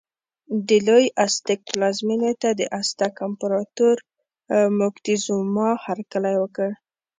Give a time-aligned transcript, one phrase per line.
[0.67, 3.95] د لوی ازتېک پلازمېنې ته د ازتک امپراتور
[4.79, 6.69] موکتیزوما هرکلی وکړ.